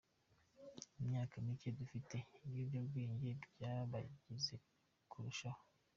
[1.01, 2.15] Imyaka mike mufite,
[2.45, 4.55] ibiyobyabwenge byabangiza
[5.11, 5.61] kurushaho.